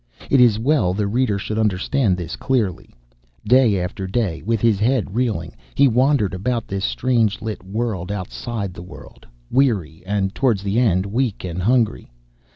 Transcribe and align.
It 0.31 0.41
is 0.41 0.57
well 0.57 0.95
the 0.95 1.05
reader 1.05 1.37
should 1.37 1.59
understand 1.59 2.17
this 2.17 2.35
clearly. 2.35 2.95
Day 3.47 3.79
after 3.79 4.07
day, 4.07 4.41
with 4.41 4.59
his 4.59 4.79
head 4.79 5.13
reeling, 5.13 5.55
he 5.75 5.87
wandered 5.87 6.33
about 6.33 6.65
this 6.67 6.83
strange 6.83 7.39
lit 7.39 7.63
world 7.63 8.11
outside 8.11 8.73
the 8.73 8.81
world, 8.81 9.27
weary 9.51 10.01
and, 10.07 10.33
towards 10.33 10.63
the 10.63 10.79
end, 10.79 11.05
weak 11.05 11.43
and 11.43 11.61
hungry. 11.61 12.09